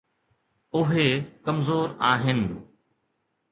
[0.79, 1.05] اهي
[1.45, 2.41] ڪمزور آهن.